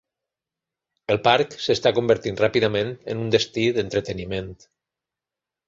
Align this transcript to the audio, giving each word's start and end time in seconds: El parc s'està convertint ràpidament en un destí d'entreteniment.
El 1.15 1.19
parc 1.27 1.53
s'està 1.65 1.91
convertint 1.99 2.41
ràpidament 2.45 2.91
en 3.15 3.23
un 3.27 3.31
destí 3.37 3.69
d'entreteniment. 3.79 4.53